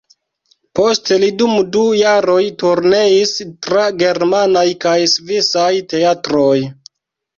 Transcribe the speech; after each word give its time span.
Poste 0.77 1.17
li 1.23 1.27
dum 1.41 1.51
du 1.75 1.83
jaroj 1.97 2.39
turneis 2.63 3.35
tra 3.67 3.85
germanaj 4.05 4.67
kaj 4.87 4.97
svisaj 5.15 5.71
teatroj. 5.93 6.57